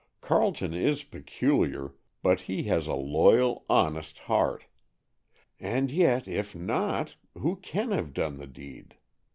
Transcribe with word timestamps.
"Carleton 0.19 0.73
is 0.73 1.03
peculiar, 1.03 1.93
but 2.23 2.41
he 2.49 2.63
has 2.63 2.87
a 2.87 2.95
loyal, 2.95 3.65
honest 3.69 4.17
heart. 4.17 4.65
And 5.59 5.91
yet, 5.91 6.27
if 6.27 6.55
not, 6.55 7.17
who 7.37 7.57
can 7.57 7.91
have 7.91 8.11
done 8.11 8.37
the 8.39 8.47
deed? 8.47 8.95